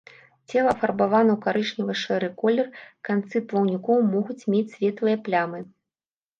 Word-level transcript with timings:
Цела 0.53 0.69
афарбавана 0.75 1.31
ў 1.33 1.39
карычнева-шэры 1.45 2.31
колер, 2.41 2.67
канцы 3.11 3.37
плаўнікоў 3.53 3.97
могуць 4.17 4.41
мець 4.57 4.67
светлыя 4.75 5.17
плямы. 5.29 5.59